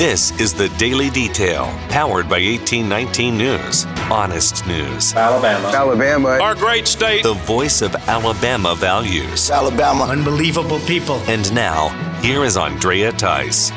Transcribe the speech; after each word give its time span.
This 0.00 0.30
is 0.40 0.54
the 0.54 0.70
Daily 0.78 1.10
Detail, 1.10 1.66
powered 1.90 2.26
by 2.26 2.40
1819 2.40 3.36
News. 3.36 3.84
Honest 4.10 4.66
news. 4.66 5.12
Alabama. 5.12 5.68
Alabama. 5.68 6.28
Our 6.40 6.54
great 6.54 6.88
state. 6.88 7.22
The 7.22 7.34
voice 7.34 7.82
of 7.82 7.94
Alabama 8.08 8.74
values. 8.74 9.50
Alabama. 9.50 10.04
Unbelievable 10.04 10.78
people. 10.86 11.16
And 11.28 11.52
now, 11.54 11.90
here 12.22 12.44
is 12.44 12.56
Andrea 12.56 13.12
Tice. 13.12 13.70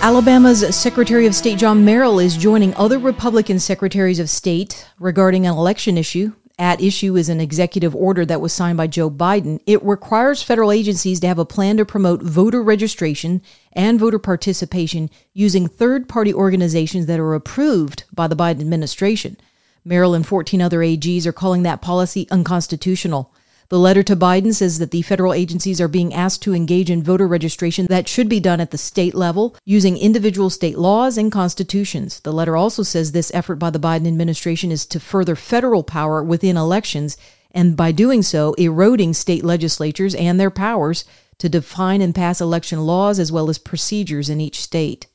Alabama's 0.00 0.76
Secretary 0.76 1.26
of 1.26 1.34
State 1.34 1.58
John 1.58 1.84
Merrill 1.84 2.20
is 2.20 2.36
joining 2.36 2.72
other 2.76 3.00
Republican 3.00 3.58
secretaries 3.58 4.20
of 4.20 4.30
state 4.30 4.86
regarding 5.00 5.44
an 5.44 5.54
election 5.54 5.98
issue. 5.98 6.34
At 6.58 6.80
issue 6.80 7.16
is 7.16 7.28
an 7.28 7.40
executive 7.40 7.96
order 7.96 8.24
that 8.24 8.40
was 8.40 8.52
signed 8.52 8.76
by 8.76 8.86
Joe 8.86 9.10
Biden. 9.10 9.60
It 9.66 9.82
requires 9.82 10.44
federal 10.44 10.70
agencies 10.70 11.18
to 11.20 11.26
have 11.26 11.38
a 11.38 11.44
plan 11.44 11.76
to 11.78 11.84
promote 11.84 12.22
voter 12.22 12.62
registration 12.62 13.42
and 13.72 13.98
voter 13.98 14.20
participation 14.20 15.10
using 15.32 15.66
third 15.66 16.08
party 16.08 16.32
organizations 16.32 17.06
that 17.06 17.18
are 17.18 17.34
approved 17.34 18.04
by 18.12 18.28
the 18.28 18.36
Biden 18.36 18.60
administration. 18.60 19.36
Merrill 19.84 20.14
and 20.14 20.24
14 20.24 20.62
other 20.62 20.78
AGs 20.78 21.26
are 21.26 21.32
calling 21.32 21.64
that 21.64 21.82
policy 21.82 22.28
unconstitutional. 22.30 23.34
The 23.68 23.78
letter 23.78 24.02
to 24.04 24.16
Biden 24.16 24.54
says 24.54 24.78
that 24.78 24.90
the 24.90 25.02
federal 25.02 25.32
agencies 25.32 25.80
are 25.80 25.88
being 25.88 26.12
asked 26.12 26.42
to 26.42 26.54
engage 26.54 26.90
in 26.90 27.02
voter 27.02 27.26
registration 27.26 27.86
that 27.86 28.08
should 28.08 28.28
be 28.28 28.40
done 28.40 28.60
at 28.60 28.70
the 28.70 28.78
state 28.78 29.14
level 29.14 29.56
using 29.64 29.96
individual 29.96 30.50
state 30.50 30.78
laws 30.78 31.16
and 31.16 31.32
constitutions. 31.32 32.20
The 32.20 32.32
letter 32.32 32.56
also 32.56 32.82
says 32.82 33.12
this 33.12 33.32
effort 33.34 33.56
by 33.56 33.70
the 33.70 33.78
Biden 33.78 34.06
administration 34.06 34.70
is 34.70 34.84
to 34.86 35.00
further 35.00 35.34
federal 35.34 35.82
power 35.82 36.22
within 36.22 36.56
elections 36.56 37.16
and 37.52 37.76
by 37.76 37.92
doing 37.92 38.22
so 38.22 38.52
eroding 38.54 39.14
state 39.14 39.44
legislatures 39.44 40.14
and 40.14 40.38
their 40.38 40.50
powers 40.50 41.04
to 41.38 41.48
define 41.48 42.00
and 42.00 42.14
pass 42.14 42.40
election 42.40 42.80
laws 42.80 43.18
as 43.18 43.32
well 43.32 43.48
as 43.48 43.58
procedures 43.58 44.28
in 44.28 44.40
each 44.40 44.60
state. 44.60 45.06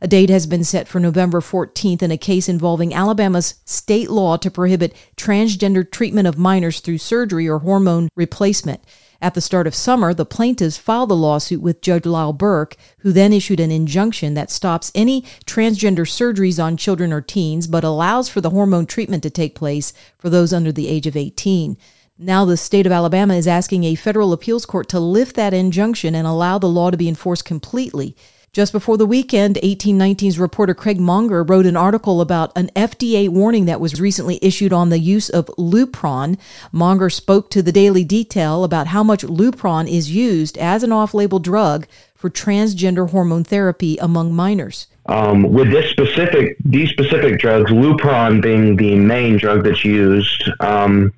A 0.00 0.08
date 0.08 0.28
has 0.28 0.46
been 0.46 0.64
set 0.64 0.86
for 0.86 1.00
November 1.00 1.40
14th 1.40 2.02
in 2.02 2.10
a 2.10 2.18
case 2.18 2.48
involving 2.48 2.92
Alabama's 2.92 3.54
state 3.64 4.10
law 4.10 4.36
to 4.36 4.50
prohibit 4.50 4.94
transgender 5.16 5.90
treatment 5.90 6.28
of 6.28 6.38
minors 6.38 6.80
through 6.80 6.98
surgery 6.98 7.48
or 7.48 7.60
hormone 7.60 8.08
replacement. 8.14 8.82
At 9.22 9.32
the 9.32 9.40
start 9.40 9.66
of 9.66 9.74
summer, 9.74 10.12
the 10.12 10.26
plaintiffs 10.26 10.76
filed 10.76 11.08
the 11.08 11.16
lawsuit 11.16 11.62
with 11.62 11.80
Judge 11.80 12.04
Liles 12.04 12.36
Burke, 12.36 12.76
who 12.98 13.12
then 13.12 13.32
issued 13.32 13.60
an 13.60 13.70
injunction 13.70 14.34
that 14.34 14.50
stops 14.50 14.92
any 14.94 15.22
transgender 15.46 16.06
surgeries 16.06 16.62
on 16.62 16.76
children 16.76 17.12
or 17.12 17.22
teens, 17.22 17.66
but 17.66 17.82
allows 17.82 18.28
for 18.28 18.42
the 18.42 18.50
hormone 18.50 18.84
treatment 18.84 19.22
to 19.22 19.30
take 19.30 19.54
place 19.54 19.94
for 20.18 20.28
those 20.28 20.52
under 20.52 20.70
the 20.70 20.88
age 20.88 21.06
of 21.06 21.16
18. 21.16 21.78
Now, 22.18 22.44
the 22.44 22.56
state 22.58 22.86
of 22.86 22.92
Alabama 22.92 23.34
is 23.34 23.46
asking 23.46 23.84
a 23.84 23.94
federal 23.94 24.32
appeals 24.32 24.66
court 24.66 24.88
to 24.90 25.00
lift 25.00 25.36
that 25.36 25.54
injunction 25.54 26.14
and 26.14 26.26
allow 26.26 26.58
the 26.58 26.68
law 26.68 26.90
to 26.90 26.96
be 26.96 27.08
enforced 27.08 27.44
completely. 27.44 28.16
Just 28.56 28.72
before 28.72 28.96
the 28.96 29.04
weekend, 29.04 29.56
1819's 29.56 30.38
reporter 30.38 30.72
Craig 30.72 30.98
Monger 30.98 31.42
wrote 31.42 31.66
an 31.66 31.76
article 31.76 32.22
about 32.22 32.56
an 32.56 32.70
FDA 32.74 33.28
warning 33.28 33.66
that 33.66 33.82
was 33.82 34.00
recently 34.00 34.38
issued 34.40 34.72
on 34.72 34.88
the 34.88 34.98
use 34.98 35.28
of 35.28 35.50
Lupron. 35.58 36.38
Monger 36.72 37.10
spoke 37.10 37.50
to 37.50 37.60
the 37.60 37.70
Daily 37.70 38.02
Detail 38.02 38.64
about 38.64 38.86
how 38.86 39.02
much 39.02 39.24
Lupron 39.24 39.86
is 39.86 40.10
used 40.10 40.56
as 40.56 40.82
an 40.82 40.90
off 40.90 41.12
label 41.12 41.38
drug 41.38 41.86
for 42.14 42.30
transgender 42.30 43.10
hormone 43.10 43.44
therapy 43.44 43.98
among 43.98 44.32
minors. 44.32 44.86
Um, 45.04 45.42
with 45.42 45.70
this 45.70 45.90
specific, 45.90 46.56
these 46.64 46.88
specific 46.88 47.38
drugs, 47.38 47.70
Lupron 47.70 48.40
being 48.40 48.76
the 48.76 48.94
main 48.94 49.36
drug 49.36 49.64
that's 49.64 49.84
used, 49.84 50.50
um, 50.60 51.12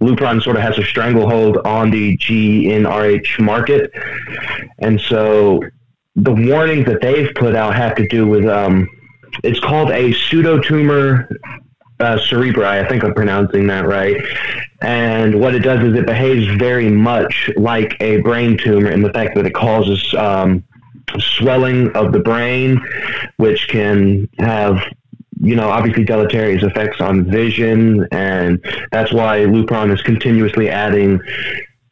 Lupron 0.00 0.40
sort 0.40 0.54
of 0.54 0.62
has 0.62 0.78
a 0.78 0.84
stranglehold 0.84 1.56
on 1.64 1.90
the 1.90 2.16
GnRH 2.18 3.40
market, 3.40 3.90
and 4.78 5.00
so 5.00 5.62
the 6.16 6.32
warnings 6.32 6.86
that 6.86 7.00
they've 7.00 7.32
put 7.34 7.54
out 7.54 7.76
have 7.76 7.94
to 7.96 8.08
do 8.08 8.26
with 8.26 8.46
um, 8.46 8.88
it's 9.44 9.60
called 9.60 9.90
a 9.90 10.12
pseudotumor 10.12 11.28
uh, 12.00 12.16
cerebri. 12.16 12.64
I 12.64 12.88
think 12.88 13.04
I'm 13.04 13.14
pronouncing 13.14 13.66
that 13.68 13.86
right. 13.86 14.16
And 14.80 15.40
what 15.40 15.54
it 15.54 15.60
does 15.60 15.80
is 15.80 15.94
it 15.94 16.06
behaves 16.06 16.46
very 16.58 16.90
much 16.90 17.50
like 17.56 17.96
a 18.00 18.20
brain 18.22 18.58
tumor 18.58 18.90
in 18.90 19.02
the 19.02 19.12
fact 19.12 19.34
that 19.36 19.46
it 19.46 19.54
causes 19.54 20.14
um, 20.14 20.64
swelling 21.18 21.94
of 21.94 22.12
the 22.12 22.20
brain, 22.20 22.80
which 23.36 23.68
can 23.68 24.28
have 24.38 24.80
you 25.40 25.54
know, 25.54 25.68
obviously 25.68 26.04
deleterious 26.04 26.62
effects 26.62 27.00
on 27.00 27.24
vision, 27.24 28.06
and 28.10 28.58
that's 28.90 29.12
why 29.12 29.40
Lupron 29.40 29.92
is 29.92 30.00
continuously 30.00 30.70
adding 30.70 31.20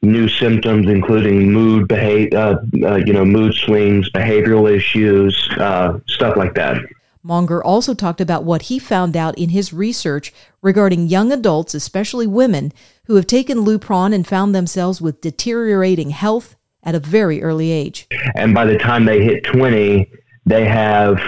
new 0.04 0.28
symptoms, 0.28 0.88
including 0.88 1.52
mood, 1.52 1.88
behavior, 1.88 2.38
uh, 2.38 2.56
uh, 2.82 2.96
you 2.96 3.12
know, 3.12 3.24
mood 3.24 3.54
swings, 3.54 4.10
behavioral 4.10 4.70
issues, 4.70 5.48
uh, 5.58 5.98
stuff 6.06 6.36
like 6.36 6.54
that. 6.54 6.78
Monger 7.22 7.64
also 7.64 7.94
talked 7.94 8.20
about 8.20 8.44
what 8.44 8.62
he 8.62 8.78
found 8.78 9.16
out 9.16 9.36
in 9.38 9.48
his 9.48 9.72
research 9.72 10.32
regarding 10.60 11.08
young 11.08 11.32
adults, 11.32 11.74
especially 11.74 12.26
women, 12.26 12.70
who 13.06 13.14
have 13.14 13.26
taken 13.26 13.58
Lupron 13.58 14.14
and 14.14 14.26
found 14.26 14.54
themselves 14.54 15.00
with 15.00 15.22
deteriorating 15.22 16.10
health 16.10 16.54
at 16.82 16.94
a 16.94 17.00
very 17.00 17.42
early 17.42 17.70
age. 17.70 18.06
And 18.34 18.54
by 18.54 18.66
the 18.66 18.76
time 18.76 19.06
they 19.06 19.24
hit 19.24 19.42
20, 19.44 20.10
they 20.44 20.66
have 20.66 21.18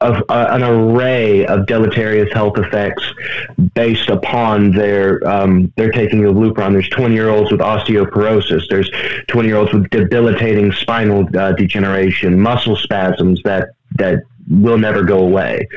of 0.00 0.22
uh, 0.28 0.48
an 0.50 0.62
array 0.62 1.46
of 1.46 1.66
deleterious 1.66 2.30
health 2.32 2.58
effects 2.58 3.02
based 3.74 4.10
upon 4.10 4.70
their 4.72 5.26
um, 5.26 5.72
their 5.76 5.90
taking 5.90 6.24
of 6.26 6.34
Lupron. 6.34 6.72
There's 6.72 6.88
20 6.90 7.14
year 7.14 7.30
olds 7.30 7.50
with 7.50 7.60
osteoporosis. 7.60 8.68
There's 8.68 8.90
20 9.28 9.48
year 9.48 9.56
olds 9.56 9.72
with 9.72 9.88
debilitating 9.90 10.72
spinal 10.72 11.26
uh, 11.36 11.52
degeneration, 11.52 12.38
muscle 12.38 12.76
spasms 12.76 13.42
that 13.44 13.70
that 13.96 14.22
will 14.48 14.78
never 14.78 15.02
go 15.02 15.18
away. 15.18 15.68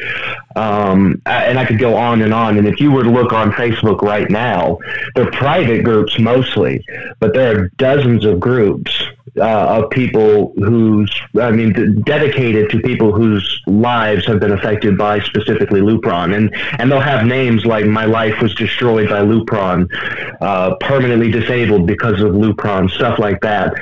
Um, 0.55 1.21
and 1.25 1.57
I 1.57 1.65
could 1.65 1.79
go 1.79 1.95
on 1.95 2.21
and 2.21 2.33
on. 2.33 2.57
And 2.57 2.67
if 2.67 2.79
you 2.79 2.91
were 2.91 3.03
to 3.03 3.09
look 3.09 3.33
on 3.33 3.51
Facebook 3.51 4.01
right 4.01 4.29
now, 4.29 4.79
they're 5.15 5.31
private 5.31 5.83
groups 5.83 6.19
mostly, 6.19 6.85
but 7.19 7.33
there 7.33 7.57
are 7.57 7.67
dozens 7.77 8.25
of 8.25 8.39
groups 8.39 9.03
uh, 9.37 9.81
of 9.83 9.89
people 9.91 10.53
who's, 10.57 11.13
I 11.39 11.51
mean, 11.51 12.01
dedicated 12.01 12.69
to 12.71 12.79
people 12.79 13.11
whose 13.11 13.61
lives 13.67 14.25
have 14.25 14.39
been 14.39 14.51
affected 14.51 14.97
by 14.97 15.19
specifically 15.21 15.81
Lupron. 15.81 16.35
And, 16.35 16.53
and 16.79 16.91
they'll 16.91 16.99
have 16.99 17.25
names 17.25 17.65
like 17.65 17.85
My 17.85 18.05
Life 18.05 18.41
Was 18.41 18.53
Destroyed 18.55 19.09
by 19.09 19.21
Lupron, 19.21 19.87
uh, 20.41 20.75
Permanently 20.81 21.31
Disabled 21.31 21.85
because 21.85 22.21
of 22.21 22.33
Lupron, 22.33 22.89
stuff 22.89 23.19
like 23.19 23.41
that 23.41 23.73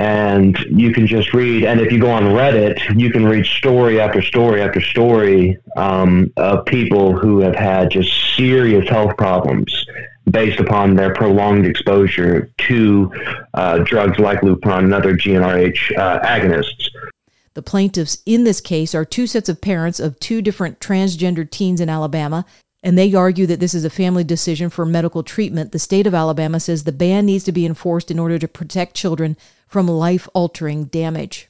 and 0.00 0.58
you 0.70 0.92
can 0.92 1.06
just 1.06 1.34
read. 1.34 1.62
And 1.64 1.78
if 1.78 1.92
you 1.92 2.00
go 2.00 2.10
on 2.10 2.24
Reddit, 2.24 2.98
you 2.98 3.10
can 3.10 3.26
read 3.26 3.44
story 3.44 4.00
after 4.00 4.22
story 4.22 4.62
after 4.62 4.80
story 4.80 5.58
um, 5.76 6.32
of 6.38 6.64
people 6.64 7.14
who 7.14 7.40
have 7.40 7.54
had 7.54 7.90
just 7.90 8.34
serious 8.34 8.88
health 8.88 9.14
problems 9.18 9.84
based 10.30 10.58
upon 10.58 10.94
their 10.94 11.12
prolonged 11.12 11.66
exposure 11.66 12.50
to 12.56 13.12
uh, 13.52 13.78
drugs 13.78 14.18
like 14.18 14.40
Lupron 14.40 14.84
and 14.84 14.94
other 14.94 15.14
GnRH 15.14 15.98
uh, 15.98 16.20
agonists. 16.20 16.88
The 17.52 17.62
plaintiffs 17.62 18.22
in 18.24 18.44
this 18.44 18.62
case 18.62 18.94
are 18.94 19.04
two 19.04 19.26
sets 19.26 19.50
of 19.50 19.60
parents 19.60 20.00
of 20.00 20.18
two 20.18 20.40
different 20.40 20.80
transgender 20.80 21.48
teens 21.48 21.78
in 21.78 21.90
Alabama, 21.90 22.46
and 22.82 22.96
they 22.96 23.12
argue 23.14 23.46
that 23.46 23.60
this 23.60 23.74
is 23.74 23.84
a 23.84 23.90
family 23.90 24.24
decision 24.24 24.70
for 24.70 24.86
medical 24.86 25.22
treatment. 25.22 25.72
The 25.72 25.78
state 25.78 26.06
of 26.06 26.14
Alabama 26.14 26.60
says 26.60 26.84
the 26.84 26.92
ban 26.92 27.26
needs 27.26 27.44
to 27.44 27.52
be 27.52 27.66
enforced 27.66 28.10
in 28.10 28.18
order 28.18 28.38
to 28.38 28.48
protect 28.48 28.96
children 28.96 29.36
from 29.66 29.86
life 29.86 30.28
altering 30.32 30.84
damage. 30.84 31.48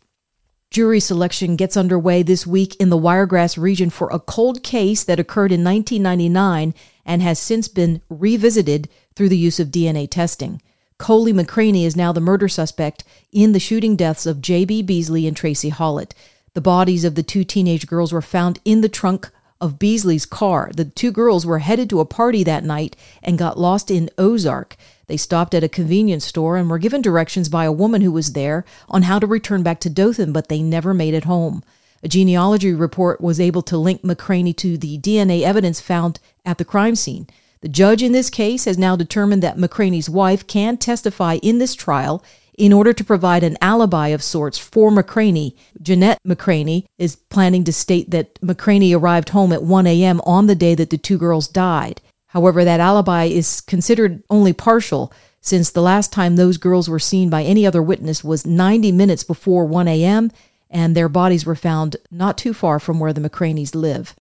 Jury 0.71 1.01
selection 1.01 1.57
gets 1.57 1.77
underway 1.77 2.23
this 2.23 2.47
week 2.47 2.77
in 2.77 2.91
the 2.91 2.97
Wiregrass 2.97 3.59
region 3.59 3.91
for 3.91 4.09
a 4.11 4.21
cold 4.21 4.63
case 4.63 5.03
that 5.03 5.19
occurred 5.19 5.51
in 5.51 5.65
1999 5.65 6.75
and 7.05 7.23
has 7.23 7.41
since 7.41 7.67
been 7.67 8.03
revisited 8.09 8.89
through 9.17 9.29
the 9.29 9.39
use 9.39 9.59
of 9.59 9.69
DNA 9.69 10.09
testing. 10.09 10.63
Coley 10.97 11.33
McCraney 11.33 11.85
is 11.85 11.97
now 11.97 12.13
the 12.13 12.21
murder 12.21 12.47
suspect 12.47 13.03
in 13.33 13.53
the 13.53 13.59
shooting 13.59 13.97
deaths 13.97 14.27
of 14.27 14.41
J.B. 14.41 14.83
Beasley 14.83 15.27
and 15.27 15.37
Tracie 15.37 15.71
Hawlett. 15.71 16.15
The 16.55 16.61
bodies 16.61 17.05
of 17.05 17.15
the 17.15 17.23
two 17.23 17.43
teenage 17.43 17.87
girls 17.87 18.13
were 18.13 18.23
found 18.23 18.61
in 18.65 18.81
the 18.81 18.89
trunk 18.89 19.31
of 19.61 19.79
Beasley's 19.79 20.27
car. 20.27 20.71
The 20.75 20.87
two 20.87 21.11
girls 21.11 21.45
were 21.45 21.59
headed 21.59 21.91
to 21.91 22.01
a 22.01 22.05
party 22.05 22.43
that 22.45 22.65
night 22.65 22.97
and 23.23 23.39
got 23.39 23.59
lost 23.59 23.91
in 23.91 24.11
Ozark. 24.17 24.77
They 25.07 25.17
stopped 25.17 25.55
at 25.55 25.65
a 25.65 25.69
convenience 25.69 26.25
store 26.25 26.57
and 26.57 26.71
were 26.71 26.79
given 26.79 27.03
directions 27.03 27.49
by 27.49 27.65
a 27.65 27.73
woman 27.73 28.01
who 28.01 28.13
was 28.13 28.33
there 28.33 28.65
on 28.89 29.03
how 29.03 29.19
to 29.19 29.27
return 29.27 29.63
back 29.63 29.81
to 29.81 29.91
Dothan, 29.91 30.33
but 30.33 30.49
they 30.49 30.63
never 30.63 30.95
made 30.95 31.15
it 31.15 31.25
home. 31.25 31.63
A 32.03 32.09
genealogy 32.09 32.73
report 32.73 33.21
was 33.21 33.41
able 33.41 33.63
to 33.63 33.77
link 33.77 34.03
McCraney 34.03 34.57
to 34.57 34.79
the 34.79 34.99
DNA 34.99 35.43
evidence 35.43 35.81
found 35.81 36.19
at 36.47 36.59
the 36.59 36.65
crime 36.65 36.97
scene. 36.97 37.27
The 37.61 37.69
judge 37.69 38.03
in 38.03 38.13
this 38.13 38.31
case 38.31 38.65
has 38.65 38.79
now 38.79 38.97
determined 38.97 39.43
that 39.43 39.59
McCraney's 39.59 40.09
wife 40.09 40.47
can 40.47 40.79
testify 40.79 41.35
in 41.43 41.59
this 41.59 41.75
trial 41.75 42.25
in 42.61 42.75
order 42.75 42.93
to 42.93 43.03
provide 43.03 43.43
an 43.43 43.57
alibi 43.63 44.09
of 44.09 44.23
sorts 44.23 44.59
for 44.59 44.91
McCraney. 44.91 45.57
Jeanette 45.81 46.19
McCraney 46.29 46.85
is 46.99 47.17
planning 47.17 47.65
to 47.65 47.73
state 47.73 48.11
that 48.11 48.35
McCraney 48.43 48.95
arrived 48.95 49.31
home 49.31 49.51
at 49.51 49.63
1 49.63 49.87
a.m. 49.87 50.21
on 50.27 50.47
the 50.47 50.55
day 50.55 50.75
that 50.75 50.91
the 50.91 50.99
two 50.99 51.17
girls 51.17 51.49
died. 51.49 52.03
However, 52.29 52.63
that 52.63 52.79
alibi 52.79 53.25
is 53.25 53.63
considered 53.63 54.23
only 54.29 54.53
partial. 54.53 55.11
since 55.41 55.71
the 55.71 55.81
last 55.81 56.13
time 56.13 56.37
those 56.37 56.59
girls 56.59 56.87
were 56.87 56.99
seen 56.99 57.31
by 57.31 57.43
any 57.43 57.67
other 57.67 57.83
witness 57.83 58.23
was 58.23 58.45
90 58.45 58.93
minutes 58.93 59.25
before 59.25 59.65
1 59.65 59.89
a.m., 59.89 60.31
and 60.69 60.95
their 60.95 61.09
bodies 61.09 61.47
were 61.47 61.57
found 61.57 61.97
not 62.11 62.37
too 62.37 62.53
far 62.53 62.79
from 62.79 63.01
where 63.01 63.15
the 63.15 63.27
McCraneys 63.27 63.75
live. 63.75 64.15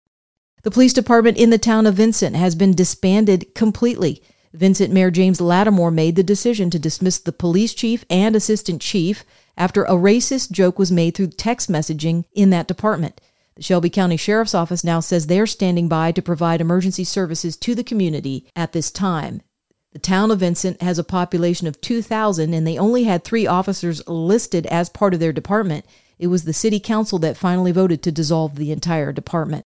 The 0.63 0.71
police 0.71 0.93
department 0.93 1.37
in 1.37 1.49
the 1.49 1.57
town 1.57 1.85
of 1.85 1.95
Vincent 1.95 2.37
has 2.37 2.55
been 2.55 2.73
disbanded 2.73 3.53
completely. 3.53 4.23
Vincent 4.53 4.91
Mayor 4.91 5.11
James 5.11 5.39
Lattimore 5.39 5.91
made 5.91 6.15
the 6.15 6.23
decision 6.23 6.69
to 6.71 6.79
dismiss 6.79 7.19
the 7.19 7.31
police 7.31 7.73
chief 7.73 8.03
and 8.09 8.35
assistant 8.35 8.81
chief 8.81 9.23
after 9.55 9.83
a 9.83 9.91
racist 9.91 10.51
joke 10.51 10.79
was 10.79 10.91
made 10.91 11.15
through 11.15 11.27
text 11.27 11.69
messaging 11.71 12.25
in 12.33 12.49
that 12.49 12.67
department. 12.67 13.21
The 13.55 13.63
Shelby 13.63 13.89
County 13.89 14.17
Sheriff's 14.17 14.55
Office 14.55 14.83
now 14.83 15.01
says 15.01 15.27
they're 15.27 15.45
standing 15.45 15.87
by 15.87 16.11
to 16.13 16.21
provide 16.21 16.61
emergency 16.61 17.03
services 17.03 17.57
to 17.57 17.75
the 17.75 17.83
community 17.83 18.47
at 18.55 18.71
this 18.71 18.89
time. 18.89 19.41
The 19.91 19.99
town 19.99 20.31
of 20.31 20.39
Vincent 20.39 20.81
has 20.81 20.97
a 20.97 21.03
population 21.03 21.67
of 21.67 21.81
2,000 21.81 22.53
and 22.53 22.65
they 22.65 22.77
only 22.77 23.03
had 23.03 23.23
three 23.23 23.45
officers 23.45 24.07
listed 24.07 24.65
as 24.67 24.89
part 24.89 25.13
of 25.13 25.19
their 25.19 25.33
department. 25.33 25.85
It 26.17 26.27
was 26.27 26.43
the 26.43 26.53
city 26.53 26.79
council 26.79 27.19
that 27.19 27.37
finally 27.37 27.71
voted 27.71 28.01
to 28.03 28.11
dissolve 28.11 28.55
the 28.55 28.71
entire 28.71 29.11
department. 29.11 29.65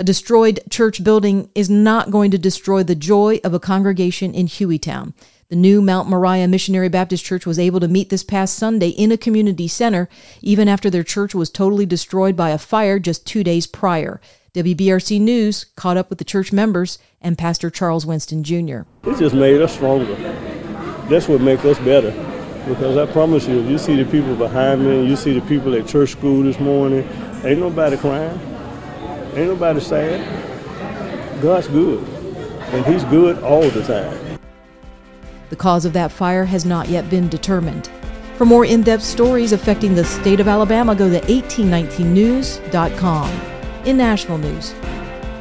A 0.00 0.04
destroyed 0.04 0.60
church 0.70 1.02
building 1.02 1.50
is 1.56 1.68
not 1.68 2.12
going 2.12 2.30
to 2.30 2.38
destroy 2.38 2.84
the 2.84 2.94
joy 2.94 3.40
of 3.42 3.52
a 3.52 3.58
congregation 3.58 4.32
in 4.32 4.46
Hueytown. 4.46 5.12
The 5.48 5.56
new 5.56 5.82
Mount 5.82 6.08
Moriah 6.08 6.46
Missionary 6.46 6.88
Baptist 6.88 7.24
Church 7.24 7.44
was 7.44 7.58
able 7.58 7.80
to 7.80 7.88
meet 7.88 8.08
this 8.08 8.22
past 8.22 8.54
Sunday 8.54 8.90
in 8.90 9.10
a 9.10 9.16
community 9.16 9.66
center, 9.66 10.08
even 10.40 10.68
after 10.68 10.88
their 10.88 11.02
church 11.02 11.34
was 11.34 11.50
totally 11.50 11.84
destroyed 11.84 12.36
by 12.36 12.50
a 12.50 12.58
fire 12.58 13.00
just 13.00 13.26
two 13.26 13.42
days 13.42 13.66
prior. 13.66 14.20
WBRC 14.54 15.20
News 15.20 15.64
caught 15.74 15.96
up 15.96 16.10
with 16.10 16.18
the 16.18 16.24
church 16.24 16.52
members 16.52 17.00
and 17.20 17.36
Pastor 17.36 17.68
Charles 17.68 18.06
Winston 18.06 18.44
Jr. 18.44 18.82
It 19.02 19.18
just 19.18 19.34
made 19.34 19.60
us 19.60 19.74
stronger. 19.74 20.14
That's 21.08 21.26
what 21.26 21.40
makes 21.40 21.64
us 21.64 21.78
better. 21.80 22.12
Because 22.68 22.96
I 22.96 23.10
promise 23.10 23.48
you, 23.48 23.58
if 23.58 23.68
you 23.68 23.78
see 23.78 23.96
the 24.00 24.08
people 24.08 24.36
behind 24.36 24.84
me, 24.84 25.08
you 25.08 25.16
see 25.16 25.36
the 25.36 25.44
people 25.48 25.74
at 25.74 25.88
church 25.88 26.10
school 26.10 26.44
this 26.44 26.60
morning, 26.60 27.02
ain't 27.42 27.58
nobody 27.58 27.96
crying. 27.96 28.57
Ain't 29.38 29.50
nobody 29.50 29.78
sad. 29.78 31.40
God's 31.40 31.68
good, 31.68 32.02
and 32.72 32.84
He's 32.84 33.04
good 33.04 33.40
all 33.44 33.70
the 33.70 33.84
time. 33.84 34.40
The 35.50 35.54
cause 35.54 35.84
of 35.84 35.92
that 35.92 36.10
fire 36.10 36.44
has 36.44 36.64
not 36.64 36.88
yet 36.88 37.08
been 37.08 37.28
determined. 37.28 37.88
For 38.36 38.44
more 38.44 38.64
in 38.64 38.82
depth 38.82 39.04
stories 39.04 39.52
affecting 39.52 39.94
the 39.94 40.02
state 40.02 40.40
of 40.40 40.48
Alabama, 40.48 40.96
go 40.96 41.08
to 41.08 41.20
1819news.com. 41.20 43.30
In 43.84 43.96
national 43.96 44.38
news, 44.38 44.74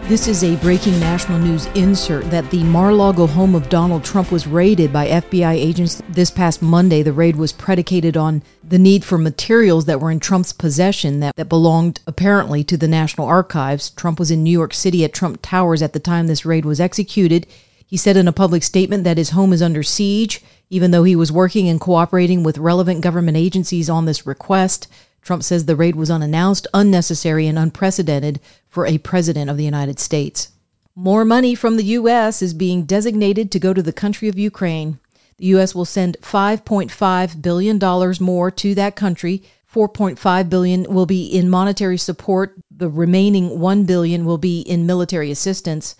this 0.07 0.29
is 0.29 0.41
a 0.41 0.55
breaking 0.57 0.97
national 1.01 1.37
news 1.37 1.65
insert 1.75 2.23
that 2.31 2.49
the 2.49 2.63
Mar-Lago 2.63 3.27
home 3.27 3.55
of 3.55 3.67
Donald 3.67 4.05
Trump 4.05 4.31
was 4.31 4.47
raided 4.47 4.93
by 4.93 5.05
FBI 5.05 5.51
agents 5.51 6.01
this 6.07 6.31
past 6.31 6.61
Monday. 6.61 7.01
The 7.03 7.11
raid 7.11 7.35
was 7.35 7.51
predicated 7.51 8.15
on 8.15 8.41
the 8.63 8.79
need 8.79 9.03
for 9.03 9.17
materials 9.17 9.83
that 9.83 9.99
were 9.99 10.09
in 10.09 10.21
Trump's 10.21 10.53
possession 10.53 11.19
that, 11.19 11.35
that 11.35 11.49
belonged 11.49 11.99
apparently 12.07 12.63
to 12.63 12.77
the 12.77 12.87
National 12.87 13.27
Archives. 13.27 13.89
Trump 13.89 14.17
was 14.17 14.31
in 14.31 14.43
New 14.43 14.51
York 14.51 14.73
City 14.73 15.03
at 15.03 15.13
Trump 15.13 15.39
Towers 15.41 15.81
at 15.81 15.91
the 15.91 15.99
time 15.99 16.27
this 16.27 16.45
raid 16.45 16.63
was 16.63 16.79
executed. 16.79 17.45
He 17.85 17.97
said 17.97 18.15
in 18.15 18.29
a 18.29 18.33
public 18.33 18.63
statement 18.63 19.03
that 19.03 19.17
his 19.17 19.31
home 19.31 19.51
is 19.51 19.61
under 19.61 19.83
siege, 19.83 20.41
even 20.69 20.91
though 20.91 21.03
he 21.03 21.17
was 21.17 21.33
working 21.33 21.67
and 21.67 21.81
cooperating 21.81 22.43
with 22.43 22.57
relevant 22.57 23.01
government 23.01 23.35
agencies 23.35 23.89
on 23.89 24.05
this 24.05 24.25
request. 24.25 24.87
Trump 25.21 25.43
says 25.43 25.65
the 25.65 25.75
raid 25.75 25.97
was 25.97 26.09
unannounced, 26.09 26.67
unnecessary, 26.73 27.47
and 27.47 27.59
unprecedented 27.59 28.39
for 28.77 28.85
a 28.85 28.99
president 28.99 29.49
of 29.49 29.57
the 29.57 29.63
United 29.63 29.97
States. 29.97 30.49
More 30.93 31.25
money 31.25 31.55
from 31.55 31.77
the 31.77 31.83
U.S. 31.97 32.43
is 32.43 32.53
being 32.53 32.83
designated 32.83 33.51
to 33.51 33.59
go 33.59 33.73
to 33.73 33.81
the 33.81 33.91
country 33.91 34.27
of 34.27 34.37
Ukraine. 34.37 34.99
The 35.37 35.47
U.S. 35.47 35.73
will 35.73 35.83
send 35.83 36.15
$5.5 36.21 37.41
billion 37.41 37.79
more 38.23 38.51
to 38.51 38.75
that 38.75 38.95
country. 38.95 39.41
4.5 39.73 40.49
billion 40.51 40.83
will 40.93 41.07
be 41.07 41.25
in 41.25 41.49
monetary 41.49 41.97
support. 41.97 42.53
The 42.69 42.87
remaining 42.87 43.59
1 43.59 43.85
billion 43.85 44.25
will 44.25 44.37
be 44.37 44.59
in 44.59 44.85
military 44.85 45.31
assistance. 45.31 45.95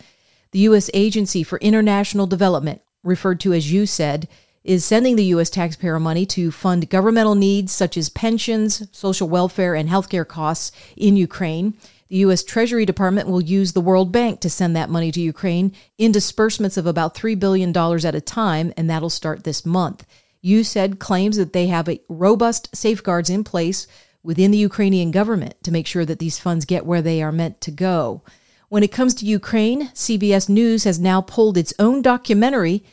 The 0.51 0.59
U.S. 0.69 0.91
Agency 0.93 1.41
for 1.41 1.57
International 1.57 2.27
Development, 2.27 2.79
referred 3.03 3.39
to 3.39 3.53
as 3.53 3.71
USAID, 3.71 4.27
is 4.63 4.85
sending 4.85 5.15
the 5.15 5.31
U.S. 5.33 5.49
taxpayer 5.49 5.99
money 5.99 6.27
to 6.27 6.51
fund 6.51 6.91
governmental 6.91 7.33
needs 7.33 7.71
such 7.71 7.97
as 7.97 8.09
pensions, 8.09 8.87
social 8.91 9.27
welfare, 9.27 9.73
and 9.73 9.89
healthcare 9.89 10.27
costs 10.27 10.71
in 10.95 11.17
Ukraine. 11.17 11.73
The 12.09 12.17
U.S. 12.17 12.43
Treasury 12.43 12.85
Department 12.85 13.27
will 13.27 13.41
use 13.41 13.73
the 13.73 13.81
World 13.81 14.11
Bank 14.11 14.39
to 14.39 14.49
send 14.49 14.75
that 14.75 14.89
money 14.89 15.11
to 15.11 15.19
Ukraine 15.21 15.73
in 15.97 16.11
disbursements 16.11 16.77
of 16.77 16.87
about 16.87 17.15
$3 17.15 17.37
billion 17.37 17.75
at 17.75 18.15
a 18.15 18.21
time, 18.21 18.73
and 18.77 18.89
that'll 18.89 19.09
start 19.09 19.43
this 19.43 19.65
month. 19.65 20.05
USAID 20.43 20.99
claims 20.99 21.35
that 21.35 21.51
they 21.51 21.67
have 21.67 21.89
robust 22.07 22.73
safeguards 22.75 23.29
in 23.29 23.43
place 23.43 23.87
within 24.23 24.51
the 24.51 24.57
Ukrainian 24.57 25.11
government 25.11 25.61
to 25.63 25.71
make 25.71 25.87
sure 25.87 26.05
that 26.05 26.19
these 26.19 26.39
funds 26.39 26.65
get 26.65 26.85
where 26.85 27.01
they 27.01 27.21
are 27.21 27.31
meant 27.31 27.59
to 27.61 27.71
go. 27.71 28.23
When 28.69 28.83
it 28.83 28.91
comes 28.91 29.13
to 29.15 29.25
Ukraine, 29.25 29.87
CBS 29.89 30.47
News 30.47 30.83
has 30.85 30.99
now 30.99 31.21
pulled 31.21 31.57
its 31.57 31.73
own 31.79 32.01
documentary 32.01 32.83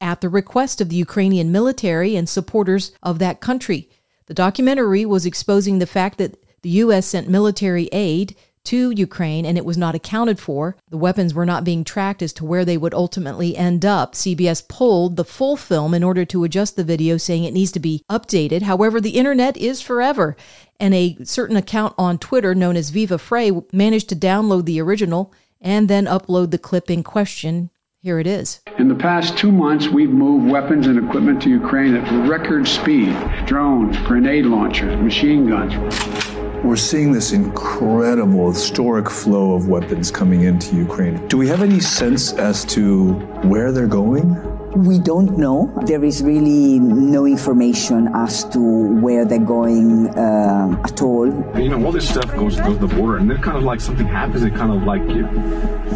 at 0.00 0.20
the 0.20 0.28
request 0.28 0.80
of 0.80 0.88
the 0.88 0.96
Ukrainian 0.96 1.52
military 1.52 2.16
and 2.16 2.28
supporters 2.28 2.92
of 3.02 3.18
that 3.18 3.40
country. 3.40 3.88
The 4.26 4.34
documentary 4.34 5.04
was 5.04 5.26
exposing 5.26 5.78
the 5.78 5.86
fact 5.86 6.18
that 6.18 6.36
the 6.62 6.70
U.S. 6.70 7.06
sent 7.06 7.28
military 7.28 7.88
aid 7.92 8.34
to 8.64 8.90
Ukraine 8.90 9.44
and 9.46 9.56
it 9.56 9.64
was 9.64 9.76
not 9.76 9.94
accounted 9.94 10.38
for. 10.38 10.76
The 10.88 10.96
weapons 10.96 11.34
were 11.34 11.46
not 11.46 11.64
being 11.64 11.84
tracked 11.84 12.22
as 12.22 12.32
to 12.34 12.44
where 12.44 12.64
they 12.64 12.76
would 12.76 12.94
ultimately 12.94 13.56
end 13.56 13.84
up. 13.84 14.14
CBS 14.14 14.66
pulled 14.66 15.16
the 15.16 15.24
full 15.24 15.56
film 15.56 15.94
in 15.94 16.02
order 16.02 16.24
to 16.24 16.44
adjust 16.44 16.76
the 16.76 16.84
video, 16.84 17.16
saying 17.16 17.44
it 17.44 17.54
needs 17.54 17.72
to 17.72 17.80
be 17.80 18.02
updated. 18.10 18.62
However, 18.62 19.00
the 19.00 19.16
internet 19.16 19.56
is 19.56 19.80
forever, 19.80 20.36
and 20.80 20.94
a 20.94 21.16
certain 21.24 21.56
account 21.56 21.94
on 21.98 22.18
Twitter 22.18 22.54
known 22.54 22.76
as 22.76 22.90
Viva 22.90 23.18
Frei 23.18 23.50
managed 23.72 24.08
to 24.08 24.16
download 24.16 24.64
the 24.64 24.80
original 24.80 25.32
and 25.60 25.88
then 25.88 26.06
upload 26.06 26.50
the 26.50 26.58
clip 26.58 26.90
in 26.90 27.02
question 27.02 27.70
here 28.04 28.18
it 28.18 28.26
is. 28.26 28.60
In 28.78 28.88
the 28.88 28.94
past 28.94 29.38
two 29.38 29.50
months, 29.50 29.88
we've 29.88 30.10
moved 30.10 30.50
weapons 30.50 30.86
and 30.86 30.98
equipment 30.98 31.40
to 31.40 31.48
Ukraine 31.48 31.94
at 31.94 32.28
record 32.28 32.68
speed 32.68 33.16
drones, 33.46 33.96
grenade 34.00 34.44
launchers, 34.44 34.94
machine 35.00 35.48
guns. 35.48 36.33
We're 36.64 36.76
seeing 36.76 37.12
this 37.12 37.32
incredible, 37.32 38.50
historic 38.50 39.10
flow 39.10 39.52
of 39.52 39.68
weapons 39.68 40.10
coming 40.10 40.44
into 40.44 40.74
Ukraine. 40.74 41.28
Do 41.28 41.36
we 41.36 41.46
have 41.48 41.60
any 41.60 41.78
sense 41.78 42.32
as 42.32 42.64
to 42.76 43.12
where 43.50 43.70
they're 43.70 43.86
going? 43.86 44.24
We 44.72 44.98
don't 44.98 45.36
know. 45.36 45.70
There 45.84 46.02
is 46.02 46.22
really 46.22 46.80
no 46.80 47.26
information 47.26 48.08
as 48.14 48.44
to 48.48 48.58
where 48.58 49.26
they're 49.26 49.38
going 49.38 50.08
uh, 50.18 50.80
at 50.82 51.02
all. 51.02 51.26
You 51.60 51.68
know, 51.68 51.84
all 51.84 51.92
this 51.92 52.08
stuff 52.08 52.34
goes 52.34 52.58
goes 52.58 52.78
the 52.78 52.88
border, 52.88 53.18
and 53.18 53.30
then 53.30 53.42
kind 53.42 53.58
of 53.58 53.62
like 53.62 53.80
something 53.80 54.06
happens. 54.06 54.42
It 54.42 54.54
kind 54.54 54.72
of 54.72 54.82
like 54.84 55.04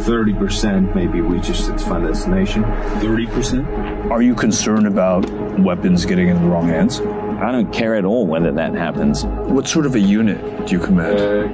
thirty 0.04 0.35
percent 0.35 0.95
maybe 0.95 1.23
reaches 1.23 1.66
its 1.69 1.83
final 1.83 2.09
destination. 2.09 2.62
Thirty 3.00 3.26
percent. 3.26 3.66
Are 4.12 4.21
you 4.21 4.35
concerned 4.35 4.87
about 4.87 5.28
weapons 5.59 6.04
getting 6.04 6.28
in 6.28 6.37
the 6.43 6.49
wrong 6.49 6.69
hands? 6.69 7.00
I 7.38 7.52
don't 7.52 7.73
care 7.73 7.95
at 7.95 8.04
all 8.04 8.26
whether 8.26 8.50
that 8.50 8.75
happens. 8.75 9.25
What 9.25 9.68
sort 9.68 9.87
of 9.87 9.95
a 9.95 10.00
unit 10.00 10.66
do 10.66 10.73
you 10.73 10.80
command? 10.80 11.21
Uh, 11.21 11.47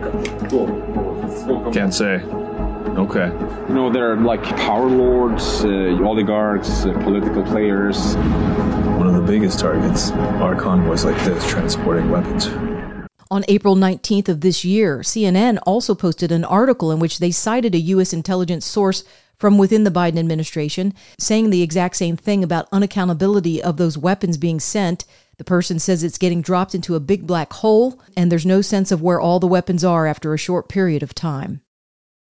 Can't 1.73 1.93
say. 1.93 2.23
Okay. 2.97 3.27
You 3.69 3.75
know, 3.75 3.93
there 3.93 4.13
are 4.13 4.17
like 4.17 4.43
power 4.43 4.89
lords, 4.89 5.63
uh, 5.63 5.99
oligarchs, 6.03 6.87
uh, 6.87 6.95
political 7.03 7.43
players. 7.43 8.17
One 8.97 9.09
of 9.09 9.15
the 9.15 9.21
biggest 9.31 9.61
targets 9.61 10.11
are 10.41 10.57
convoys 10.57 11.05
like 11.05 11.23
this 11.23 11.47
transporting 11.51 12.09
weapons. 12.09 12.47
On 13.31 13.45
April 13.49 13.77
19th 13.77 14.31
of 14.31 14.41
this 14.41 14.65
year, 14.65 15.01
CNN 15.01 15.59
also 15.67 15.95
posted 15.95 16.33
an 16.33 16.45
article 16.45 16.93
in 16.93 16.99
which 16.99 17.19
they 17.19 17.31
cited 17.31 17.75
a 17.75 17.79
U.S. 17.79 18.15
intelligence 18.15 18.65
source 18.65 19.05
from 19.37 19.59
within 19.59 19.85
the 19.85 19.91
Biden 19.91 20.19
administration 20.19 20.95
saying 21.19 21.51
the 21.51 21.63
exact 21.63 21.97
same 21.97 22.17
thing 22.17 22.43
about 22.43 22.71
unaccountability 22.71 23.61
of 23.61 23.77
those 23.77 23.99
weapons 23.99 24.39
being 24.39 24.61
sent. 24.61 25.05
The 25.37 25.45
person 25.45 25.79
says 25.79 26.03
it's 26.03 26.19
getting 26.19 26.43
dropped 26.43 26.75
into 26.75 26.95
a 26.95 27.01
big 27.01 27.27
black 27.27 27.53
hole, 27.55 28.01
and 28.17 28.31
there's 28.31 28.47
no 28.47 28.61
sense 28.61 28.93
of 28.93 29.03
where 29.03 29.21
all 29.21 29.41
the 29.41 29.47
weapons 29.47 29.85
are 29.85 30.07
after 30.07 30.33
a 30.33 30.39
short 30.39 30.69
period 30.69 31.03
of 31.03 31.15
time. 31.15 31.61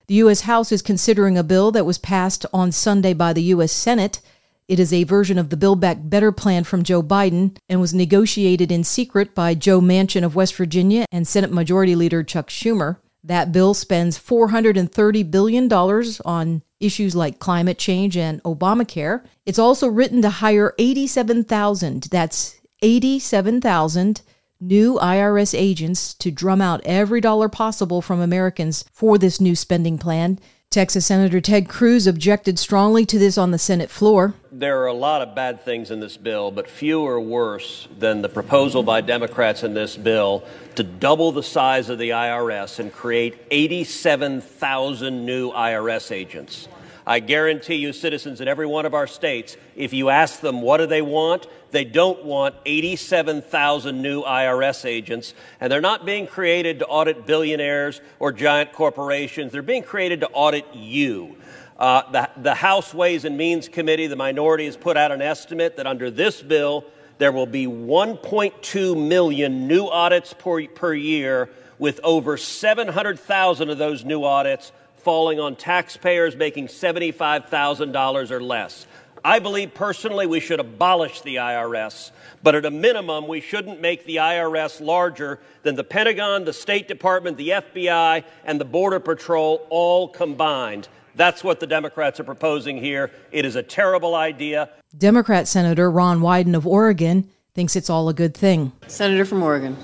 The 0.07 0.15
U.S. 0.17 0.43
House 0.43 0.71
is 0.71 0.83
considering 0.83 1.39
a 1.39 1.43
bill 1.43 1.71
that 1.73 1.87
was 1.87 1.99
passed 1.99 2.45
on 2.53 2.73
Sunday 2.73 3.15
by 3.15 3.33
the 3.33 3.43
U.S. 3.43 3.73
Senate. 3.73 4.21
It 4.69 4.79
is 4.79 4.93
a 4.93 5.05
version 5.05 5.39
of 5.39 5.51
the 5.51 5.57
Build 5.57 5.81
Back 5.81 5.99
Better 6.01 6.33
plan 6.33 6.65
from 6.65 6.83
Joe 6.83 7.03
Biden 7.03 7.57
and 7.69 7.81
was 7.81 7.95
negotiated 7.95 8.71
in 8.73 8.85
secret 8.85 9.35
by 9.35 9.55
Joe 9.55 9.81
Manchin 9.81 10.25
of 10.25 10.35
West 10.35 10.55
Virginia 10.55 11.07
and 11.11 11.29
Senate 11.29 11.53
Majority 11.53 11.95
Leader 11.95 12.23
Chuck 12.23 12.49
Schumer. 12.49 12.99
That 13.23 13.53
bill 13.53 13.73
spends 13.73 14.19
$430 14.19 15.31
billion 15.31 15.73
on 15.73 16.63
issues 16.81 17.17
like 17.17 17.39
climate 17.39 17.79
change 17.79 18.17
and 18.17 18.43
Obamacare. 18.43 19.25
It's 19.47 19.59
also 19.59 19.89
written 19.89 20.21
to 20.23 20.29
hire 20.29 20.75
87,000, 20.79 22.05
that's 22.11 22.61
87,000 22.85 24.21
new 24.61 24.99
IRS 24.99 25.59
agents 25.59 26.13
to 26.13 26.31
drum 26.31 26.61
out 26.61 26.83
every 26.85 27.19
dollar 27.19 27.49
possible 27.49 28.03
from 28.03 28.21
Americans 28.21 28.85
for 28.93 29.17
this 29.17 29.41
new 29.41 29.57
spending 29.57 29.97
plan. 29.97 30.39
Texas 30.69 31.07
Senator 31.07 31.41
Ted 31.41 31.67
Cruz 31.67 32.07
objected 32.07 32.59
strongly 32.59 33.07
to 33.07 33.19
this 33.19 33.39
on 33.39 33.53
the 33.53 33.59
Senate 33.59 33.89
floor. 33.89 34.35
There 34.53 34.83
are 34.83 34.87
a 34.87 34.93
lot 34.93 35.23
of 35.23 35.35
bad 35.35 35.65
things 35.65 35.91
in 35.91 36.01
this 36.01 36.19
bill, 36.19 36.51
but 36.51 36.69
few 36.69 37.07
are 37.07 37.19
worse 37.19 37.89
than 37.99 38.21
the 38.21 38.29
proposal 38.29 38.83
by 38.83 39.01
Democrats 39.01 39.63
in 39.63 39.73
this 39.73 39.97
bill 39.97 40.45
to 40.75 40.83
double 40.83 41.33
the 41.33 41.43
size 41.43 41.89
of 41.89 41.99
the 41.99 42.11
IRS 42.11 42.81
and 42.81 42.93
create 42.93 43.39
87,000 43.51 45.25
new 45.25 45.51
IRS 45.53 46.13
agents. 46.13 46.69
I 47.07 47.21
guarantee 47.21 47.75
you, 47.77 47.93
citizens 47.93 48.41
in 48.41 48.49
every 48.49 48.67
one 48.67 48.87
of 48.87 48.95
our 48.95 49.07
states, 49.07 49.57
if 49.77 49.93
you 49.93 50.09
ask 50.09 50.41
them 50.41 50.63
what 50.63 50.79
do 50.79 50.87
they 50.87 51.03
want, 51.03 51.47
they 51.75 51.85
don't 51.85 52.25
want 52.25 52.55
87,000 52.65 54.01
new 54.01 54.23
IRS 54.23 54.85
agents, 54.85 55.35
and 55.61 55.71
they're 55.71 55.81
not 55.81 56.07
being 56.07 56.27
created 56.27 56.79
to 56.79 56.87
audit 56.87 57.27
billionaires 57.27 58.01
or 58.21 58.31
giant 58.33 58.73
corporations. 58.73 59.51
They're 59.51 59.63
being 59.63 59.83
created 59.83 60.21
to 60.21 60.29
audit 60.29 60.67
you. 60.73 61.37
Uh, 61.77 62.11
the, 62.13 62.31
the 62.37 62.55
House 62.55 62.95
Ways 62.95 63.25
and 63.25 63.37
Means 63.37 63.69
Committee, 63.69 64.07
the 64.07 64.15
minority, 64.15 64.67
has 64.67 64.77
put 64.77 64.97
out 64.97 65.11
an 65.11 65.21
estimate 65.21 65.77
that 65.77 65.87
under 65.89 66.11
this 66.13 66.41
bill, 66.41 66.85
there 67.19 67.33
will 67.33 67.47
be 67.47 67.67
1.2 67.67 69.09
million 69.09 69.67
new 69.67 69.87
audits 69.87 70.33
per, 70.33 70.67
per 70.69 70.95
year, 70.95 71.51
with 71.81 71.99
over 72.05 72.37
700,000 72.37 73.69
of 73.69 73.79
those 73.79 74.05
new 74.05 74.23
audits 74.23 74.71
falling 74.99 75.41
on 75.41 75.57
taxpayers 75.57 76.37
making 76.37 76.69
$75,000 76.69 78.31
or 78.31 78.43
less. 78.43 78.87
I 79.27 79.39
believe 79.39 79.73
personally 79.73 80.27
we 80.27 80.39
should 80.39 80.61
abolish 80.61 81.23
the 81.23 81.37
IRS, 81.37 82.11
but 82.43 82.55
at 82.55 82.67
a 82.67 82.71
minimum, 82.71 83.27
we 83.27 83.41
shouldn't 83.41 83.81
make 83.81 84.05
the 84.05 84.17
IRS 84.17 84.83
larger 84.83 85.41
than 85.63 85.77
the 85.77 85.85
Pentagon, 85.85 86.45
the 86.45 86.53
State 86.53 86.89
Department, 86.89 87.39
the 87.39 87.49
FBI, 87.49 88.23
and 88.45 88.61
the 88.61 88.67
Border 88.67 89.01
Patrol 89.01 89.67
all 89.71 90.09
combined. 90.09 90.89
That's 91.15 91.43
what 91.43 91.59
the 91.59 91.67
Democrats 91.67 92.21
are 92.21 92.25
proposing 92.25 92.77
here. 92.77 93.11
It 93.33 93.47
is 93.47 93.57
a 93.57 93.63
terrible 93.63 94.15
idea. 94.15 94.69
Democrat 94.99 95.49
Senator 95.49 95.91
Ron 95.91 96.21
Wyden 96.21 96.55
of 96.55 96.67
Oregon 96.67 97.31
thinks 97.55 97.77
it's 97.77 97.89
all 97.89 98.11
a 98.11 98.15
good 98.15 98.37
thing. 98.37 98.73
Senator 98.89 99.25
from 99.25 99.43
Oregon. 99.43 99.75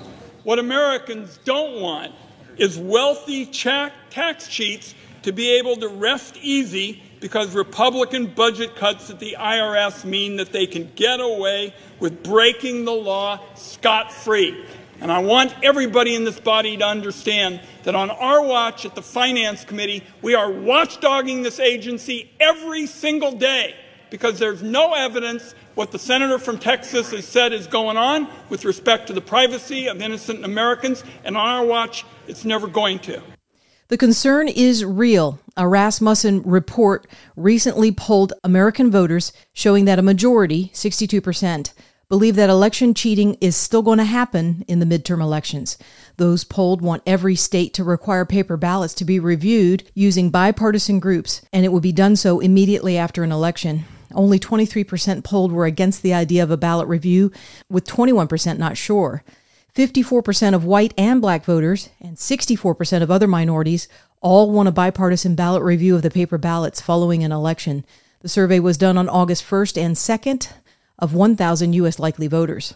What 0.43 0.59
Americans 0.59 1.39
don't 1.45 1.81
want 1.81 2.13
is 2.57 2.77
wealthy 2.77 3.47
tax 3.47 4.47
cheats 4.47 4.93
to 5.23 5.31
be 5.31 5.57
able 5.57 5.77
to 5.77 5.87
rest 5.87 6.37
easy 6.37 7.01
because 7.21 7.53
Republican 7.55 8.25
budget 8.25 8.75
cuts 8.75 9.09
at 9.09 9.19
the 9.19 9.37
IRS 9.39 10.03
mean 10.03 10.35
that 10.37 10.51
they 10.51 10.65
can 10.65 10.91
get 10.95 11.21
away 11.21 11.73
with 11.99 12.23
breaking 12.23 12.83
the 12.83 12.91
law 12.91 13.39
scot 13.55 14.11
free. 14.11 14.65
And 14.99 15.11
I 15.11 15.19
want 15.19 15.53
everybody 15.63 16.13
in 16.13 16.25
this 16.25 16.39
body 16.39 16.77
to 16.77 16.85
understand 16.85 17.61
that 17.83 17.95
on 17.95 18.11
our 18.11 18.43
watch 18.43 18.85
at 18.85 18.95
the 18.95 19.01
Finance 19.01 19.63
Committee, 19.65 20.03
we 20.21 20.35
are 20.35 20.47
watchdogging 20.47 21.43
this 21.43 21.59
agency 21.59 22.29
every 22.39 22.85
single 22.85 23.31
day 23.31 23.75
because 24.09 24.37
there's 24.37 24.61
no 24.61 24.93
evidence 24.93 25.55
what 25.73 25.91
the 25.91 25.99
senator 25.99 26.37
from 26.37 26.59
Texas 26.59 27.11
has 27.11 27.25
said 27.25 27.53
is 27.53 27.65
going 27.65 27.97
on 27.97 28.27
with 28.49 28.65
respect 28.65 29.07
to 29.07 29.13
the 29.13 29.21
privacy 29.21 29.87
of 29.87 30.01
innocent 30.01 30.43
Americans. 30.43 31.03
And 31.23 31.37
on 31.37 31.47
our 31.47 31.65
watch, 31.65 32.05
it's 32.27 32.45
never 32.45 32.67
going 32.67 32.99
to. 32.99 33.21
The 33.91 33.97
concern 33.97 34.47
is 34.47 34.85
real. 34.85 35.41
A 35.57 35.67
Rasmussen 35.67 36.43
report 36.43 37.07
recently 37.35 37.91
polled 37.91 38.31
American 38.41 38.89
voters 38.89 39.33
showing 39.51 39.83
that 39.83 39.99
a 39.99 40.01
majority, 40.01 40.71
62%, 40.73 41.73
believe 42.07 42.37
that 42.37 42.49
election 42.49 42.93
cheating 42.93 43.35
is 43.41 43.57
still 43.57 43.81
going 43.81 43.97
to 43.97 44.05
happen 44.05 44.63
in 44.65 44.79
the 44.79 44.85
midterm 44.85 45.19
elections. 45.21 45.77
Those 46.15 46.45
polled 46.45 46.81
want 46.81 47.03
every 47.05 47.35
state 47.35 47.73
to 47.73 47.83
require 47.83 48.25
paper 48.25 48.55
ballots 48.55 48.93
to 48.93 49.03
be 49.03 49.19
reviewed 49.19 49.83
using 49.93 50.29
bipartisan 50.29 51.01
groups, 51.01 51.41
and 51.51 51.65
it 51.65 51.73
would 51.73 51.83
be 51.83 51.91
done 51.91 52.15
so 52.15 52.39
immediately 52.39 52.97
after 52.97 53.25
an 53.25 53.31
election. 53.33 53.83
Only 54.13 54.39
23% 54.39 55.25
polled 55.25 55.51
were 55.51 55.65
against 55.65 56.01
the 56.01 56.13
idea 56.13 56.43
of 56.43 56.51
a 56.51 56.55
ballot 56.55 56.87
review, 56.87 57.29
with 57.69 57.87
21% 57.87 58.57
not 58.57 58.77
sure. 58.77 59.21
54% 59.75 60.53
of 60.53 60.65
white 60.65 60.93
and 60.97 61.21
black 61.21 61.45
voters 61.45 61.89
and 62.01 62.17
64% 62.17 63.01
of 63.01 63.09
other 63.09 63.27
minorities 63.27 63.87
all 64.21 64.51
want 64.51 64.67
a 64.67 64.71
bipartisan 64.71 65.35
ballot 65.35 65.63
review 65.63 65.95
of 65.95 66.01
the 66.01 66.11
paper 66.11 66.37
ballots 66.37 66.81
following 66.81 67.23
an 67.23 67.31
election. 67.31 67.85
The 68.19 68.29
survey 68.29 68.59
was 68.59 68.77
done 68.77 68.97
on 68.97 69.09
August 69.09 69.43
1st 69.43 69.81
and 69.81 69.95
2nd 69.95 70.51
of 70.99 71.13
1,000 71.13 71.73
U.S. 71.73 71.99
likely 71.99 72.27
voters. 72.27 72.75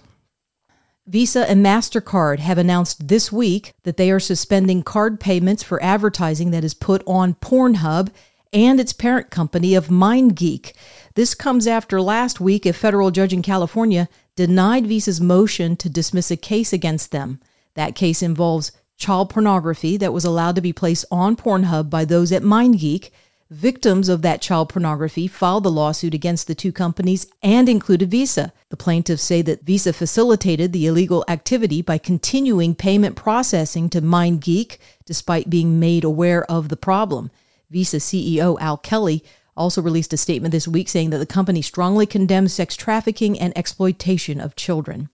Visa 1.05 1.47
and 1.47 1.63
MasterCard 1.63 2.39
have 2.39 2.57
announced 2.57 3.07
this 3.07 3.31
week 3.31 3.73
that 3.83 3.97
they 3.97 4.09
are 4.09 4.19
suspending 4.19 4.81
card 4.81 5.19
payments 5.19 5.61
for 5.61 5.83
advertising 5.83 6.49
that 6.49 6.63
is 6.63 6.73
put 6.73 7.03
on 7.05 7.35
Pornhub 7.35 8.09
and 8.51 8.79
its 8.79 8.93
parent 8.93 9.29
company 9.29 9.75
of 9.75 9.87
MindGeek. 9.87 10.73
This 11.13 11.35
comes 11.35 11.67
after 11.67 12.01
last 12.01 12.39
week 12.39 12.65
a 12.65 12.73
federal 12.73 13.11
judge 13.11 13.33
in 13.33 13.43
California 13.43 14.09
denied 14.35 14.87
Visa's 14.87 15.21
motion 15.21 15.75
to 15.77 15.89
dismiss 15.89 16.29
a 16.31 16.37
case 16.37 16.73
against 16.73 17.11
them. 17.11 17.39
That 17.75 17.95
case 17.95 18.21
involves 18.21 18.71
child 18.97 19.29
pornography 19.29 19.97
that 19.97 20.13
was 20.13 20.25
allowed 20.25 20.55
to 20.55 20.61
be 20.61 20.73
placed 20.73 21.05
on 21.11 21.35
Pornhub 21.35 21.89
by 21.89 22.05
those 22.05 22.31
at 22.31 22.41
MindGeek. 22.41 23.11
Victims 23.51 24.09
of 24.09 24.23
that 24.23 24.41
child 24.41 24.69
pornography 24.69 25.27
filed 25.27 25.63
the 25.63 25.71
lawsuit 25.71 26.13
against 26.13 26.47
the 26.47 26.55
two 26.55 26.71
companies 26.71 27.27
and 27.43 27.69
included 27.69 28.09
Visa. 28.09 28.51
The 28.69 28.77
plaintiffs 28.77 29.21
say 29.21 29.41
that 29.43 29.63
Visa 29.63 29.93
facilitated 29.93 30.73
the 30.73 30.87
illegal 30.87 31.23
activity 31.27 31.81
by 31.81 31.99
continuing 31.99 32.73
payment 32.73 33.15
processing 33.15 33.89
to 33.91 34.01
MindGeek 34.01 34.77
despite 35.05 35.49
being 35.49 35.79
made 35.79 36.03
aware 36.03 36.49
of 36.49 36.69
the 36.69 36.77
problem. 36.77 37.29
Visa 37.69 37.97
CEO 37.97 38.59
Al 38.59 38.77
Kelly 38.77 39.23
also 39.57 39.81
released 39.81 40.13
a 40.13 40.17
statement 40.17 40.51
this 40.51 40.67
week 40.67 40.89
saying 40.89 41.09
that 41.12 41.17
the 41.17 41.25
company 41.25 41.62
strongly 41.62 42.05
condemns 42.05 42.53
sex 42.53 42.75
trafficking 42.75 43.39
and 43.39 43.57
exploitation 43.57 44.39
of 44.39 44.55
children. 44.55 45.09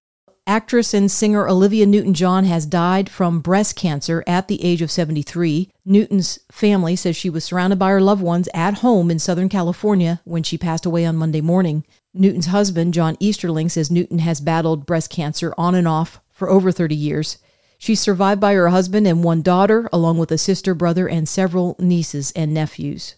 Actress 0.47 0.93
and 0.93 1.09
singer 1.09 1.47
Olivia 1.47 1.85
Newton 1.85 2.15
John 2.15 2.45
has 2.45 2.65
died 2.65 3.09
from 3.09 3.41
breast 3.41 3.75
cancer 3.75 4.23
at 4.25 4.47
the 4.47 4.63
age 4.63 4.81
of 4.81 4.89
73. 4.89 5.69
Newton's 5.85 6.39
family 6.51 6.95
says 6.95 7.15
she 7.15 7.29
was 7.29 7.45
surrounded 7.45 7.77
by 7.77 7.89
her 7.89 8.01
loved 8.01 8.23
ones 8.23 8.49
at 8.53 8.79
home 8.79 9.11
in 9.11 9.19
Southern 9.19 9.49
California 9.49 10.19
when 10.23 10.41
she 10.41 10.57
passed 10.57 10.85
away 10.85 11.05
on 11.05 11.15
Monday 11.15 11.41
morning. 11.41 11.85
Newton's 12.13 12.47
husband, 12.47 12.93
John 12.93 13.17
Easterling, 13.19 13.69
says 13.69 13.91
Newton 13.91 14.19
has 14.19 14.41
battled 14.41 14.87
breast 14.87 15.11
cancer 15.11 15.53
on 15.57 15.75
and 15.75 15.87
off 15.87 16.19
for 16.31 16.49
over 16.49 16.71
30 16.71 16.95
years. 16.95 17.37
She's 17.77 18.01
survived 18.01 18.41
by 18.41 18.53
her 18.53 18.69
husband 18.69 19.07
and 19.07 19.23
one 19.23 19.41
daughter, 19.41 19.89
along 19.93 20.17
with 20.17 20.31
a 20.31 20.37
sister, 20.37 20.73
brother, 20.73 21.07
and 21.07 21.29
several 21.29 21.75
nieces 21.79 22.31
and 22.35 22.53
nephews. 22.53 23.15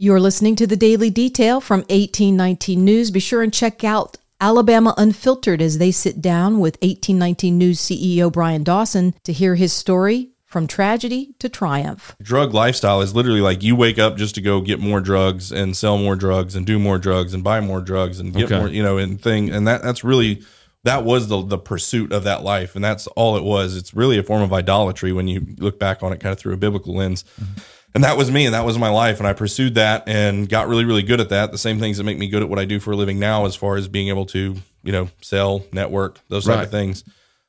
You're 0.00 0.20
listening 0.20 0.54
to 0.54 0.66
the 0.68 0.76
Daily 0.76 1.10
Detail 1.10 1.60
from 1.60 1.80
1819 1.80 2.84
News. 2.84 3.10
Be 3.10 3.18
sure 3.18 3.42
and 3.42 3.52
check 3.52 3.82
out 3.82 4.16
Alabama 4.40 4.94
Unfiltered 4.96 5.60
as 5.60 5.78
they 5.78 5.90
sit 5.90 6.22
down 6.22 6.60
with 6.60 6.74
1819 6.74 7.58
News 7.58 7.80
CEO 7.80 8.32
Brian 8.32 8.62
Dawson 8.62 9.16
to 9.24 9.32
hear 9.32 9.56
his 9.56 9.72
story 9.72 10.28
from 10.44 10.68
tragedy 10.68 11.34
to 11.40 11.48
triumph. 11.48 12.14
Drug 12.22 12.54
lifestyle 12.54 13.00
is 13.00 13.12
literally 13.12 13.40
like 13.40 13.64
you 13.64 13.74
wake 13.74 13.98
up 13.98 14.16
just 14.16 14.36
to 14.36 14.40
go 14.40 14.60
get 14.60 14.78
more 14.78 15.00
drugs 15.00 15.50
and 15.50 15.76
sell 15.76 15.98
more 15.98 16.14
drugs 16.14 16.54
and 16.54 16.64
do 16.64 16.78
more 16.78 16.98
drugs 16.98 17.34
and 17.34 17.42
buy 17.42 17.58
more 17.60 17.80
drugs 17.80 18.20
and 18.20 18.32
get 18.32 18.44
okay. 18.44 18.56
more, 18.56 18.68
you 18.68 18.84
know, 18.84 18.98
and 18.98 19.20
thing. 19.20 19.50
And 19.50 19.66
that 19.66 19.82
that's 19.82 20.04
really 20.04 20.44
that 20.84 21.02
was 21.02 21.26
the 21.26 21.42
the 21.42 21.58
pursuit 21.58 22.12
of 22.12 22.22
that 22.22 22.44
life, 22.44 22.76
and 22.76 22.84
that's 22.84 23.08
all 23.08 23.36
it 23.36 23.42
was. 23.42 23.76
It's 23.76 23.92
really 23.92 24.16
a 24.16 24.22
form 24.22 24.42
of 24.42 24.52
idolatry 24.52 25.10
when 25.10 25.26
you 25.26 25.44
look 25.58 25.80
back 25.80 26.04
on 26.04 26.12
it, 26.12 26.20
kind 26.20 26.32
of 26.32 26.38
through 26.38 26.54
a 26.54 26.56
biblical 26.56 26.94
lens. 26.94 27.24
Mm-hmm 27.40 27.62
and 27.94 28.04
that 28.04 28.16
was 28.16 28.30
me 28.30 28.44
and 28.44 28.54
that 28.54 28.64
was 28.64 28.78
my 28.78 28.88
life 28.88 29.18
and 29.18 29.26
i 29.26 29.32
pursued 29.32 29.74
that 29.74 30.08
and 30.08 30.48
got 30.48 30.68
really 30.68 30.84
really 30.84 31.02
good 31.02 31.20
at 31.20 31.28
that 31.28 31.52
the 31.52 31.58
same 31.58 31.78
things 31.78 31.98
that 31.98 32.04
make 32.04 32.18
me 32.18 32.28
good 32.28 32.42
at 32.42 32.48
what 32.48 32.58
i 32.58 32.64
do 32.64 32.78
for 32.80 32.92
a 32.92 32.96
living 32.96 33.18
now 33.18 33.46
as 33.46 33.56
far 33.56 33.76
as 33.76 33.88
being 33.88 34.08
able 34.08 34.26
to 34.26 34.56
you 34.82 34.92
know 34.92 35.08
sell 35.20 35.64
network 35.72 36.20
those 36.28 36.44
type 36.44 36.56
right. 36.56 36.64
of 36.64 36.70
things 36.70 37.04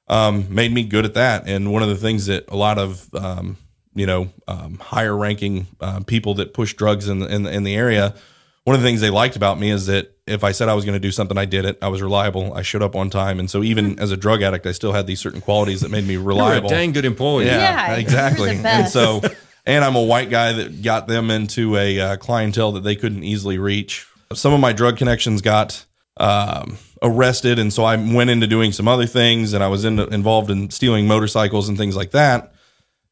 um, 0.07 0.47
made 0.53 0.73
me 0.73 0.83
good 0.83 1.05
at 1.05 1.13
that 1.13 1.47
and 1.47 1.71
one 1.71 1.83
of 1.83 1.89
the 1.89 1.95
things 1.95 2.25
that 2.25 2.45
a 2.49 2.55
lot 2.55 2.79
of 2.79 3.13
um, 3.13 3.57
you 3.93 4.07
know 4.07 4.29
um, 4.47 4.79
higher 4.79 5.15
ranking 5.15 5.67
uh, 5.79 5.99
people 6.01 6.33
that 6.35 6.53
push 6.53 6.73
drugs 6.73 7.07
in 7.07 7.19
the, 7.19 7.27
in 7.27 7.43
the, 7.43 7.51
in 7.51 7.63
the 7.63 7.75
area 7.75 8.15
one 8.63 8.75
of 8.75 8.81
the 8.81 8.87
things 8.87 9.01
they 9.01 9.09
liked 9.09 9.35
about 9.35 9.59
me 9.59 9.71
is 9.71 9.87
that 9.87 10.15
if 10.27 10.43
I 10.43 10.51
said 10.51 10.69
I 10.69 10.75
was 10.75 10.85
going 10.85 10.93
to 10.93 10.99
do 10.99 11.11
something, 11.11 11.39
I 11.39 11.45
did 11.45 11.65
it. 11.65 11.79
I 11.81 11.87
was 11.87 12.03
reliable. 12.03 12.53
I 12.53 12.61
showed 12.61 12.83
up 12.83 12.95
on 12.95 13.09
time, 13.09 13.39
and 13.39 13.49
so 13.49 13.63
even 13.63 13.97
as 13.97 14.11
a 14.11 14.17
drug 14.17 14.43
addict, 14.43 14.67
I 14.67 14.73
still 14.73 14.91
had 14.91 15.07
these 15.07 15.19
certain 15.19 15.41
qualities 15.41 15.81
that 15.81 15.89
made 15.89 16.05
me 16.05 16.17
reliable. 16.17 16.69
You're 16.69 16.77
a 16.77 16.81
dang 16.81 16.91
good 16.91 17.05
employee. 17.05 17.47
Yeah, 17.47 17.93
yeah 17.93 17.95
exactly. 17.95 18.51
And 18.63 18.87
so 18.87 19.21
and 19.69 19.85
I'm 19.85 19.95
a 19.95 20.01
white 20.01 20.31
guy 20.31 20.51
that 20.53 20.81
got 20.81 21.07
them 21.07 21.29
into 21.29 21.77
a 21.77 21.99
uh, 21.99 22.17
clientele 22.17 22.71
that 22.71 22.83
they 22.83 22.95
couldn't 22.95 23.23
easily 23.23 23.59
reach. 23.59 24.07
Some 24.33 24.51
of 24.51 24.59
my 24.59 24.73
drug 24.73 24.97
connections 24.97 25.43
got 25.43 25.85
um, 26.17 26.79
arrested, 27.03 27.59
and 27.59 27.71
so 27.71 27.83
I 27.83 27.95
went 27.95 28.31
into 28.31 28.47
doing 28.47 28.71
some 28.71 28.87
other 28.87 29.05
things, 29.05 29.53
and 29.53 29.63
I 29.63 29.67
was 29.67 29.85
in, 29.85 29.99
involved 29.99 30.49
in 30.49 30.71
stealing 30.71 31.05
motorcycles 31.05 31.69
and 31.69 31.77
things 31.77 31.95
like 31.95 32.11
that. 32.11 32.51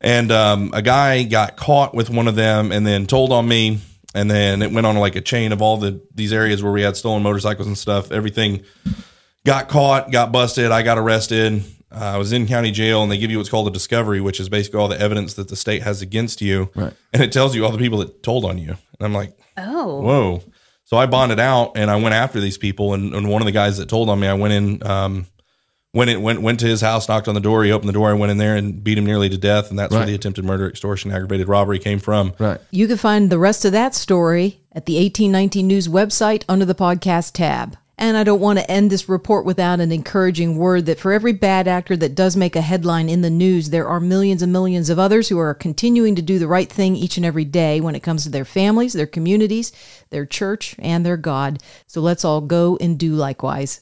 And 0.01 0.31
um, 0.31 0.71
a 0.73 0.81
guy 0.81 1.23
got 1.23 1.57
caught 1.57 1.93
with 1.93 2.09
one 2.09 2.27
of 2.27 2.33
them, 2.33 2.71
and 2.71 2.87
then 2.87 3.05
told 3.05 3.31
on 3.31 3.47
me, 3.47 3.79
and 4.15 4.29
then 4.29 4.63
it 4.63 4.71
went 4.71 4.87
on 4.87 4.95
like 4.97 5.15
a 5.15 5.21
chain 5.21 5.51
of 5.51 5.61
all 5.61 5.77
the 5.77 6.01
these 6.15 6.33
areas 6.33 6.63
where 6.63 6.73
we 6.73 6.81
had 6.81 6.97
stolen 6.97 7.21
motorcycles 7.21 7.67
and 7.67 7.77
stuff. 7.77 8.11
Everything 8.11 8.63
got 9.45 9.69
caught, 9.69 10.11
got 10.11 10.31
busted. 10.31 10.71
I 10.71 10.81
got 10.81 10.97
arrested, 10.97 11.63
uh, 11.91 11.99
I 11.99 12.17
was 12.17 12.33
in 12.33 12.47
county 12.47 12.71
jail, 12.71 13.01
and 13.03 13.11
they 13.11 13.17
give 13.17 13.31
you 13.31 13.37
what's 13.37 13.49
called 13.49 13.67
a 13.67 13.71
discovery, 13.71 14.19
which 14.21 14.39
is 14.39 14.49
basically 14.49 14.79
all 14.79 14.87
the 14.87 14.99
evidence 14.99 15.33
that 15.35 15.47
the 15.47 15.55
state 15.55 15.83
has 15.83 16.01
against 16.01 16.41
you, 16.41 16.69
Right. 16.75 16.93
and 17.13 17.23
it 17.23 17.31
tells 17.31 17.55
you 17.55 17.65
all 17.65 17.71
the 17.71 17.77
people 17.77 17.99
that 17.99 18.21
told 18.23 18.43
on 18.45 18.57
you. 18.57 18.71
And 18.71 19.01
I'm 19.01 19.13
like, 19.13 19.37
Oh. 19.57 20.01
whoa. 20.01 20.43
So 20.85 20.97
I 20.97 21.05
bonded 21.05 21.39
out, 21.39 21.73
and 21.75 21.89
I 21.91 21.95
went 21.97 22.15
after 22.15 22.39
these 22.39 22.57
people, 22.57 22.93
and, 22.93 23.13
and 23.13 23.29
one 23.29 23.41
of 23.41 23.45
the 23.45 23.51
guys 23.51 23.77
that 23.77 23.89
told 23.89 24.09
on 24.09 24.19
me, 24.19 24.27
I 24.27 24.33
went 24.33 24.53
in. 24.53 24.85
Um, 24.87 25.25
went 25.93 26.09
in, 26.11 26.21
went 26.21 26.41
went 26.41 26.59
to 26.59 26.67
his 26.67 26.81
house, 26.81 27.09
knocked 27.09 27.27
on 27.27 27.33
the 27.33 27.41
door. 27.41 27.63
He 27.63 27.71
opened 27.71 27.89
the 27.89 27.93
door. 27.93 28.09
I 28.09 28.13
went 28.13 28.31
in 28.31 28.37
there 28.37 28.55
and 28.55 28.83
beat 28.83 28.97
him 28.99 29.05
nearly 29.05 29.29
to 29.29 29.37
death, 29.37 29.69
and 29.71 29.79
that's 29.79 29.93
where 29.93 30.05
the 30.05 30.13
attempted 30.13 30.45
murder, 30.45 30.69
extortion, 30.69 31.11
aggravated 31.11 31.47
robbery 31.47 31.79
came 31.79 31.97
from. 31.99 32.33
Right. 32.37 32.59
You 32.71 32.87
can 32.87 32.97
find 32.97 33.29
the 33.31 33.39
rest 33.39 33.65
of 33.65 33.71
that 33.71 33.95
story 33.95 34.59
at 34.73 34.85
the 34.85 34.95
1819 34.97 35.65
News 35.67 35.87
website 35.87 36.43
under 36.47 36.65
the 36.65 36.75
podcast 36.75 37.31
tab. 37.33 37.77
And 37.99 38.15
I 38.15 38.23
don't 38.23 38.39
want 38.39 38.59
to 38.59 38.69
end 38.69 38.91
this 38.91 39.09
report 39.09 39.43
without 39.43 39.79
an 39.79 39.91
encouraging 39.91 40.55
word 40.55 40.85
that 40.85 40.99
for 40.99 41.11
every 41.11 41.33
bad 41.33 41.67
actor 41.67 41.97
that 41.97 42.13
does 42.13 42.37
make 42.37 42.55
a 42.55 42.61
headline 42.61 43.09
in 43.09 43.21
the 43.21 43.29
news, 43.31 43.71
there 43.71 43.87
are 43.87 43.99
millions 43.99 44.43
and 44.43 44.53
millions 44.53 44.91
of 44.91 44.99
others 44.99 45.29
who 45.29 45.39
are 45.39 45.55
continuing 45.55 46.13
to 46.15 46.21
do 46.21 46.37
the 46.37 46.47
right 46.47 46.69
thing 46.69 46.95
each 46.95 47.17
and 47.17 47.25
every 47.25 47.45
day 47.45 47.81
when 47.81 47.95
it 47.95 48.03
comes 48.03 48.23
to 48.23 48.29
their 48.29 48.45
families, 48.45 48.93
their 48.93 49.07
communities, 49.07 49.71
their 50.11 50.27
church, 50.27 50.75
and 50.77 51.03
their 51.03 51.17
God. 51.17 51.57
So 51.87 51.99
let's 51.99 52.23
all 52.23 52.41
go 52.41 52.77
and 52.79 52.99
do 52.99 53.15
likewise. 53.15 53.81